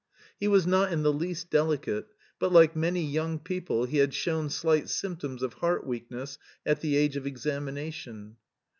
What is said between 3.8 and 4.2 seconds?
he had